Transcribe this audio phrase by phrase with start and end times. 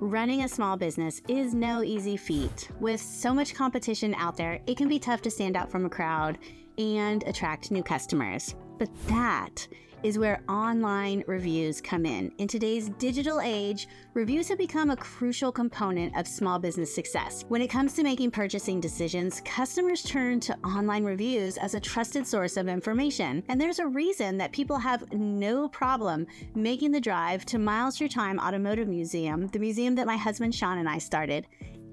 [0.00, 2.70] Running a small business is no easy feat.
[2.78, 5.90] With so much competition out there, it can be tough to stand out from a
[5.90, 6.38] crowd
[6.78, 8.54] and attract new customers.
[8.78, 9.66] But that
[10.02, 12.30] is where online reviews come in.
[12.38, 17.44] In today's digital age, reviews have become a crucial component of small business success.
[17.48, 22.26] When it comes to making purchasing decisions, customers turn to online reviews as a trusted
[22.26, 23.42] source of information.
[23.48, 28.08] And there's a reason that people have no problem making the drive to Miles Through
[28.08, 31.46] Time Automotive Museum, the museum that my husband Sean and I started.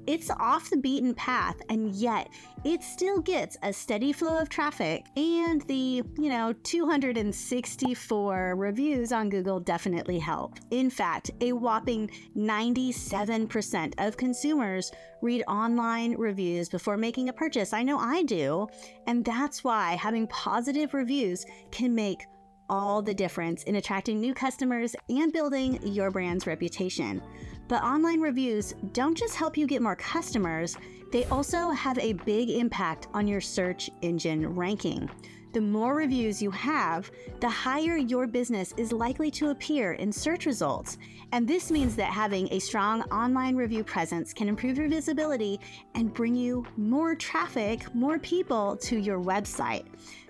[0.07, 2.29] It's off the beaten path, and yet
[2.63, 5.05] it still gets a steady flow of traffic.
[5.15, 10.59] And the, you know, 264 reviews on Google definitely help.
[10.71, 14.91] In fact, a whopping 97% of consumers
[15.21, 17.73] read online reviews before making a purchase.
[17.73, 18.67] I know I do.
[19.07, 22.25] And that's why having positive reviews can make
[22.69, 27.21] all the difference in attracting new customers and building your brand's reputation.
[27.67, 30.77] But online reviews don't just help you get more customers,
[31.11, 35.09] they also have a big impact on your search engine ranking.
[35.55, 40.45] The more reviews you have, the higher your business is likely to appear in search
[40.45, 40.97] results.
[41.31, 45.61] And this means that having a strong online review presence can improve your visibility
[45.93, 49.85] and bring you more traffic, more people to your website.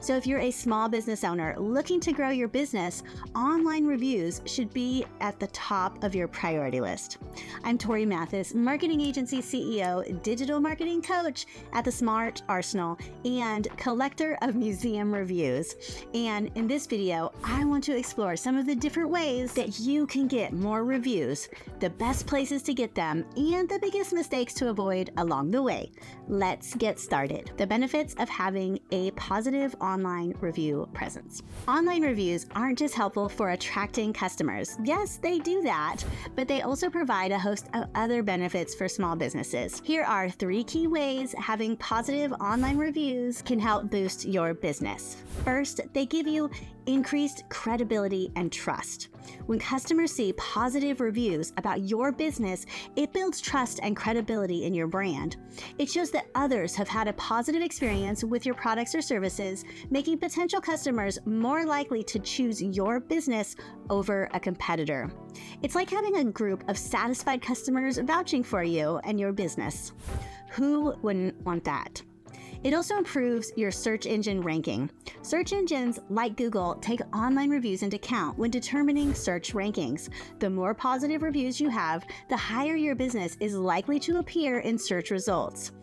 [0.06, 3.02] So, if you're a small business owner looking to grow your business,
[3.36, 7.18] online reviews should be at the top of your priority list.
[7.64, 14.38] I'm Torie Mathis, marketing agency CEO, digital marketing coach at the Smart Arsenal, and collector
[14.44, 15.74] of museum reviews.
[16.14, 20.06] And in this video, I want to explore some of the different ways that you
[20.06, 24.70] can get more reviews, the best places to get them, and the biggest mistakes to
[24.70, 25.92] avoid along the way.
[26.28, 27.50] Let's get started.
[27.58, 31.42] The benefits of having a positive online review presence.
[31.68, 34.78] Online reviews aren't just helpful for attracting customers.
[34.84, 36.04] Yes, they do that,
[36.36, 39.82] but they also provide a host of other benefits for small businesses.
[39.84, 45.18] Here are three key ways having positive online reviews can help boost your business.
[45.44, 46.50] First, they give you
[46.86, 49.10] increased credibility and trust.
[49.48, 54.88] When customers see positive reviews about your business, it builds trust and credibility in your
[54.88, 55.38] brand.
[55.80, 60.18] It shows that others have had a positive experience with your products or services, making
[60.18, 63.56] potential customers more likely to choose your business
[63.90, 65.12] over a competitor.
[65.62, 69.94] It's like having a group of satisfied customers vouching for you and your business.
[70.52, 72.02] Who wouldn't want that?
[72.66, 74.90] It also improves your search engine ranking.
[75.22, 80.10] Search engines like Google take online reviews into account when determining search rankings.
[80.40, 84.80] The more positive reviews you have, the higher your business is likely to appear in
[84.80, 85.74] search results.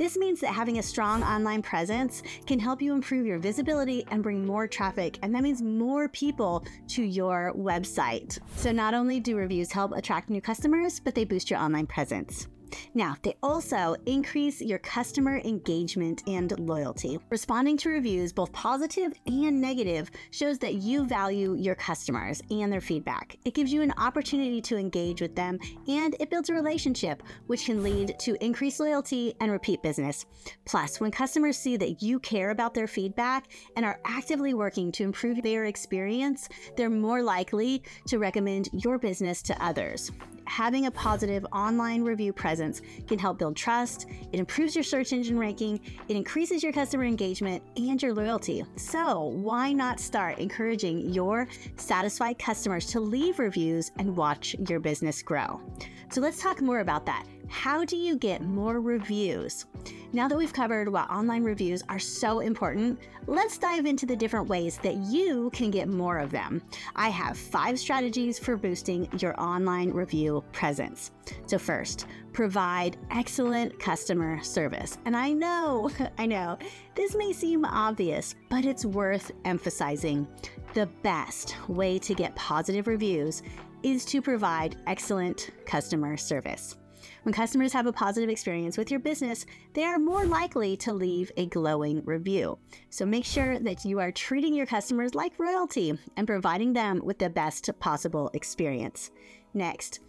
[0.00, 4.22] This means that having a strong online presence can help you improve your visibility and
[4.22, 8.38] bring more traffic, and that means more people to your website.
[8.56, 12.48] So, not only do reviews help attract new customers, but they boost your online presence.
[12.94, 17.18] Now, they also increase your customer engagement and loyalty.
[17.30, 22.80] Responding to reviews, both positive and negative, shows that you value your customers and their
[22.80, 23.36] feedback.
[23.44, 27.66] It gives you an opportunity to engage with them and it builds a relationship, which
[27.66, 30.26] can lead to increased loyalty and repeat business.
[30.64, 35.04] Plus, when customers see that you care about their feedback and are actively working to
[35.04, 40.10] improve their experience, they're more likely to recommend your business to others
[40.50, 45.38] having a positive online review presence can help build trust, it improves your search engine
[45.38, 48.64] ranking, it increases your customer engagement and your loyalty.
[48.74, 51.46] So, why not start encouraging your
[51.76, 55.60] satisfied customers to leave reviews and watch your business grow?
[56.10, 57.24] So, let's talk more about that.
[57.46, 59.66] How do you get more reviews?
[60.12, 62.98] Now that we've covered why online reviews are so important,
[63.28, 66.62] let's dive into the different ways that you can get more of them.
[66.96, 71.12] I have five strategies for boosting your online review presence.
[71.46, 74.98] So, first, provide excellent customer service.
[75.04, 76.58] And I know, I know,
[76.96, 80.26] this may seem obvious, but it's worth emphasizing.
[80.74, 83.44] The best way to get positive reviews
[83.84, 86.79] is to provide excellent customer service.
[87.22, 89.44] When customers have a positive experience with your business,
[89.74, 92.58] they are more likely to leave a glowing review.
[92.88, 97.18] So make sure that you are treating your customers like royalty and providing them with
[97.18, 99.10] the best possible experience.
[99.52, 100.00] Next,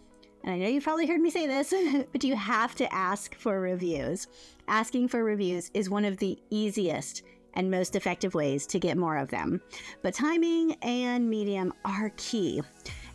[0.42, 1.72] and I know you've probably heard me say this,
[2.12, 4.26] but you have to ask for reviews.
[4.66, 7.22] Asking for reviews is one of the easiest
[7.54, 9.60] and most effective ways to get more of them.
[10.02, 12.62] But timing and medium are key.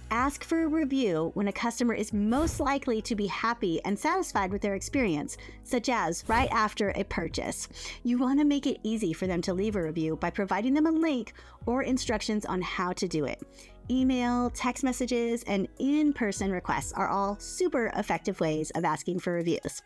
[0.10, 4.54] Ask for a review when a customer is most likely to be happy and satisfied
[4.54, 7.68] with their experience, such as right after a purchase.
[8.04, 10.86] You want to make it easy for them to leave a review by providing them
[10.86, 11.34] a link
[11.66, 13.42] or instructions on how to do it.
[13.90, 19.32] email, text messages, and in person requests are all super effective ways of asking for
[19.32, 19.82] reviews.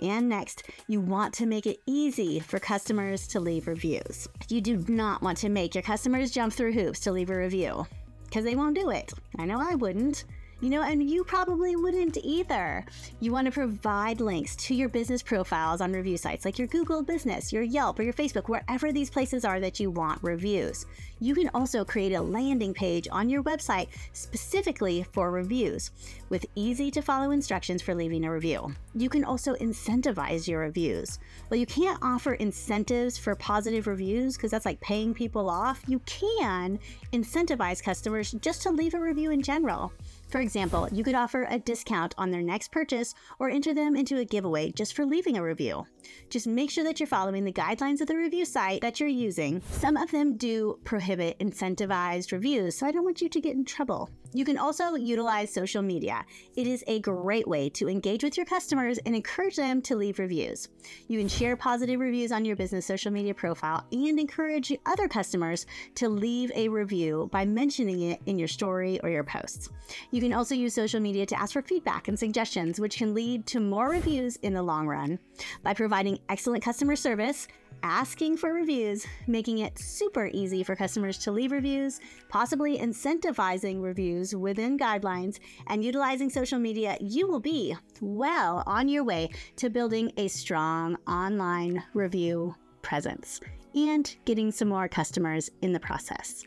[0.00, 4.28] And next, you want to make it easy for customers to leave reviews.
[4.48, 7.86] You do not want to make your customers jump through hoops to leave a review
[8.34, 9.12] because they won't do it.
[9.38, 10.24] I know I wouldn't.
[10.64, 12.86] You know, and you probably wouldn't either.
[13.20, 17.02] You want to provide links to your business profiles on review sites like your Google
[17.02, 20.86] Business, your Yelp, or your Facebook, wherever these places are that you want reviews.
[21.20, 25.90] You can also create a landing page on your website specifically for reviews
[26.30, 28.74] with easy to follow instructions for leaving a review.
[28.94, 31.18] You can also incentivize your reviews.
[31.50, 35.82] Well, you can't offer incentives for positive reviews because that's like paying people off.
[35.86, 36.78] You can
[37.12, 39.92] incentivize customers just to leave a review in general.
[40.34, 44.18] For example, you could offer a discount on their next purchase or enter them into
[44.18, 45.86] a giveaway just for leaving a review.
[46.28, 49.62] Just make sure that you're following the guidelines of the review site that you're using.
[49.70, 53.64] Some of them do prohibit incentivized reviews, so I don't want you to get in
[53.64, 54.10] trouble.
[54.34, 56.26] You can also utilize social media.
[56.56, 60.18] It is a great way to engage with your customers and encourage them to leave
[60.18, 60.68] reviews.
[61.06, 65.66] You can share positive reviews on your business social media profile and encourage other customers
[65.94, 69.70] to leave a review by mentioning it in your story or your posts.
[70.10, 73.46] You can also use social media to ask for feedback and suggestions, which can lead
[73.46, 75.20] to more reviews in the long run.
[75.62, 77.46] By providing excellent customer service,
[77.82, 84.34] asking for reviews, making it super easy for customers to leave reviews, possibly incentivizing reviews
[84.34, 90.12] within guidelines, and utilizing social media, you will be well on your way to building
[90.16, 93.40] a strong online review presence
[93.74, 96.44] and getting some more customers in the process.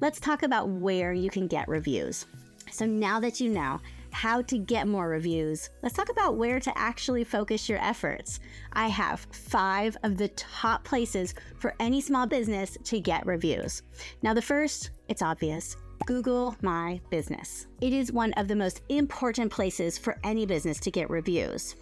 [0.00, 2.26] Let's talk about where you can get reviews.
[2.70, 3.80] So now that you know
[4.12, 8.40] how to get more reviews, let's talk about where to actually focus your efforts.
[8.72, 13.82] I have five of the top places for any small business to get reviews.
[14.22, 15.76] Now, the first, it's obvious.
[16.06, 17.66] Google My Business.
[17.80, 21.76] It is one of the most important places for any business to get reviews.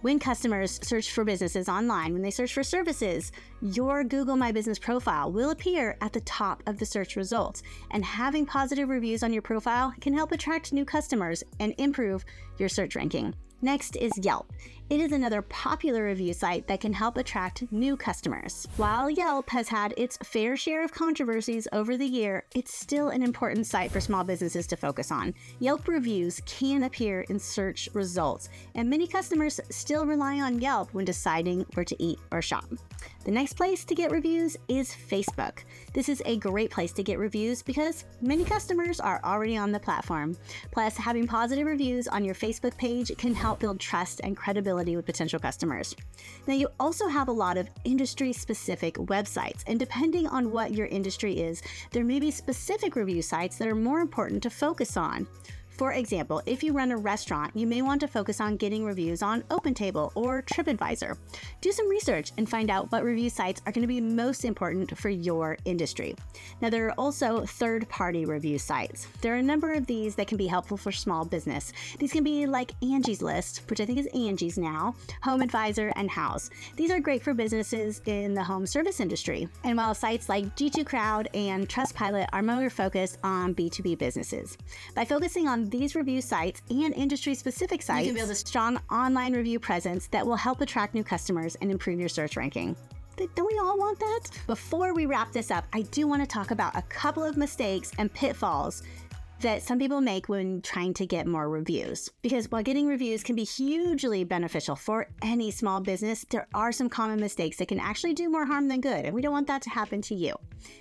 [0.00, 4.78] When customers search for businesses online, when they search for services, your Google My Business
[4.78, 7.64] profile will appear at the top of the search results.
[7.90, 12.24] And having positive reviews on your profile can help attract new customers and improve
[12.58, 13.34] your search ranking.
[13.60, 14.52] Next is Yelp.
[14.90, 18.66] It is another popular review site that can help attract new customers.
[18.78, 23.22] While Yelp has had its fair share of controversies over the year, it's still an
[23.22, 25.34] important site for small businesses to focus on.
[25.58, 31.04] Yelp reviews can appear in search results, and many customers still rely on Yelp when
[31.04, 32.64] deciding where to eat or shop.
[33.26, 35.64] The next place to get reviews is Facebook.
[35.92, 39.78] This is a great place to get reviews because many customers are already on the
[39.78, 40.34] platform.
[40.70, 45.06] Plus, having positive reviews on your Facebook page can help build trust and credibility with
[45.06, 45.94] potential customers.
[46.46, 50.86] Now, you also have a lot of industry specific websites, and depending on what your
[50.86, 55.26] industry is, there may be specific review sites that are more important to focus on.
[55.78, 59.22] For example, if you run a restaurant, you may want to focus on getting reviews
[59.22, 61.16] on OpenTable or TripAdvisor.
[61.60, 64.98] Do some research and find out what review sites are going to be most important
[64.98, 66.16] for your industry.
[66.60, 69.06] Now, there are also third party review sites.
[69.20, 71.72] There are a number of these that can be helpful for small business.
[72.00, 76.10] These can be like Angie's List, which I think is Angie's now, Home Advisor, and
[76.10, 76.50] Houzz.
[76.74, 79.46] These are great for businesses in the home service industry.
[79.62, 84.58] And while sites like G2 Crowd and Trustpilot are more focused on B2B businesses,
[84.96, 88.80] by focusing on these review sites and industry specific sites, you can build a strong
[88.90, 92.74] online review presence that will help attract new customers and improve your search ranking.
[93.34, 94.30] Don't we all want that?
[94.46, 97.92] Before we wrap this up, I do want to talk about a couple of mistakes
[97.98, 98.82] and pitfalls
[99.40, 102.10] that some people make when trying to get more reviews.
[102.22, 106.88] Because while getting reviews can be hugely beneficial for any small business, there are some
[106.88, 109.62] common mistakes that can actually do more harm than good, and we don't want that
[109.62, 110.34] to happen to you.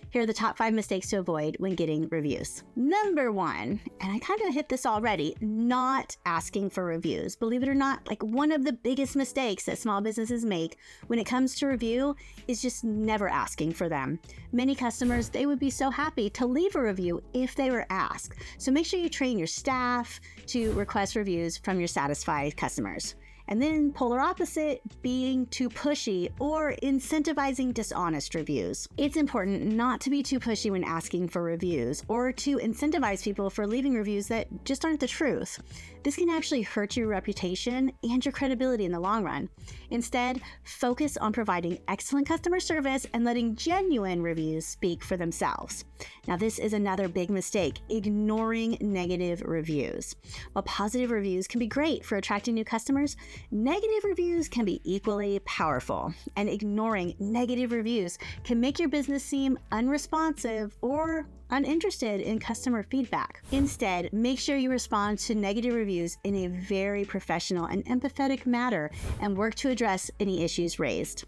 [0.09, 2.63] Here are the top five mistakes to avoid when getting reviews.
[2.75, 7.35] Number one, and I kind of hit this already, not asking for reviews.
[7.35, 11.19] Believe it or not, like one of the biggest mistakes that small businesses make when
[11.19, 12.15] it comes to review
[12.47, 14.19] is just never asking for them.
[14.51, 18.33] Many customers, they would be so happy to leave a review if they were asked.
[18.57, 23.15] So make sure you train your staff to request reviews from your satisfied customers.
[23.47, 28.87] And then polar opposite, being too pushy or incentivizing dishonest reviews.
[28.97, 33.49] It's important not to be too pushy when asking for reviews or to incentivize people
[33.49, 35.59] for leaving reviews that just aren't the truth.
[36.03, 39.49] This can actually hurt your reputation and your credibility in the long run.
[39.89, 45.83] Instead, focus on providing excellent customer service and letting genuine reviews speak for themselves.
[46.27, 50.15] Now, this is another big mistake ignoring negative reviews.
[50.53, 53.17] While positive reviews can be great for attracting new customers,
[53.51, 59.57] Negative reviews can be equally powerful, and ignoring negative reviews can make your business seem
[59.71, 63.41] unresponsive or uninterested in customer feedback.
[63.51, 68.91] Instead, make sure you respond to negative reviews in a very professional and empathetic manner
[69.21, 71.25] and work to address any issues raised.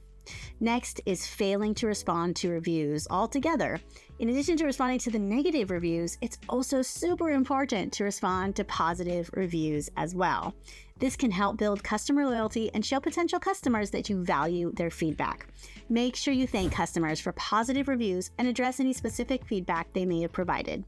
[0.59, 3.79] Next is failing to respond to reviews altogether.
[4.19, 8.63] In addition to responding to the negative reviews, it's also super important to respond to
[8.65, 10.53] positive reviews as well.
[10.99, 15.47] This can help build customer loyalty and show potential customers that you value their feedback.
[15.87, 20.21] Make sure you thank customers for positive reviews and address any specific feedback they may
[20.21, 20.83] have provided.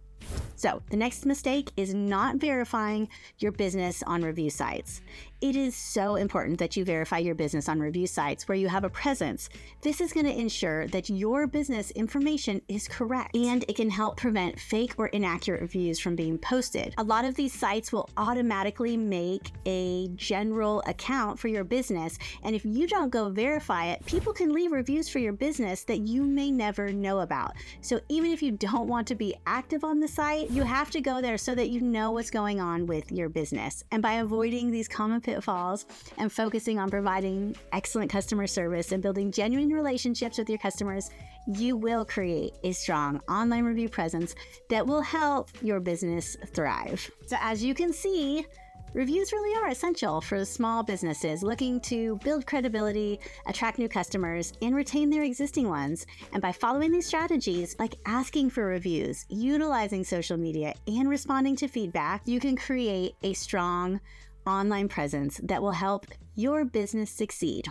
[0.55, 3.09] So, the next mistake is not verifying
[3.39, 5.01] your business on review sites.
[5.41, 8.83] It is so important that you verify your business on review sites where you have
[8.83, 9.49] a presence.
[9.81, 14.17] This is going to ensure that your business information is correct and it can help
[14.17, 16.93] prevent fake or inaccurate reviews from being posted.
[16.99, 22.55] A lot of these sites will automatically make a general account for your business, and
[22.55, 26.23] if you don't go verify it, people can leave reviews for your business that you
[26.23, 27.53] may never know about.
[27.81, 31.01] So, even if you don't want to be active on the site, you have to
[31.01, 33.83] go there so that you know what's going on with your business.
[33.91, 35.85] And by avoiding these common pitfalls
[36.17, 41.09] and focusing on providing excellent customer service and building genuine relationships with your customers,
[41.47, 44.35] you will create a strong online review presence
[44.69, 47.09] that will help your business thrive.
[47.25, 48.45] So, as you can see,
[48.93, 54.75] Reviews really are essential for small businesses looking to build credibility, attract new customers, and
[54.75, 56.05] retain their existing ones.
[56.33, 61.69] And by following these strategies, like asking for reviews, utilizing social media, and responding to
[61.69, 64.01] feedback, you can create a strong
[64.45, 67.67] online presence that will help your business succeed.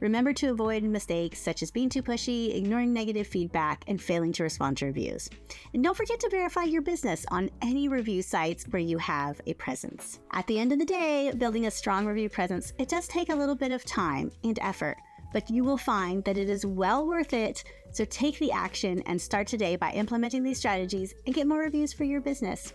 [0.00, 4.42] Remember to avoid mistakes such as being too pushy, ignoring negative feedback, and failing to
[4.42, 5.28] respond to reviews.
[5.74, 9.54] And don't forget to verify your business on any review sites where you have a
[9.54, 10.20] presence.
[10.32, 13.36] At the end of the day, building a strong review presence, it does take a
[13.36, 14.96] little bit of time and effort,
[15.32, 17.64] but you will find that it is well worth it.
[17.90, 21.92] So take the action and start today by implementing these strategies and get more reviews
[21.92, 22.72] for your business.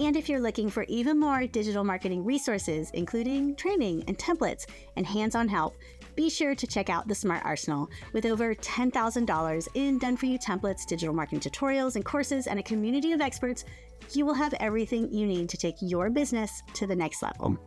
[0.00, 4.64] And if you're looking for even more digital marketing resources, including training and templates
[4.96, 5.76] and hands on help,
[6.14, 7.90] be sure to check out the Smart Arsenal.
[8.12, 12.62] With over $10,000 in done for you templates, digital marketing tutorials, and courses, and a
[12.62, 13.64] community of experts,
[14.12, 17.46] you will have everything you need to take your business to the next level.
[17.46, 17.58] Um,